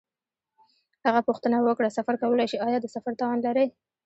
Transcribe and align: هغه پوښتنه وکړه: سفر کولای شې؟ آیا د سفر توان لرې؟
هغه 1.05 1.21
پوښتنه 1.27 1.57
وکړه: 1.61 1.89
سفر 1.97 2.15
کولای 2.21 2.47
شې؟ 2.51 2.57
آیا 2.67 2.77
د 2.81 2.85
سفر 2.95 3.13
توان 3.19 3.37
لرې؟ 3.45 3.65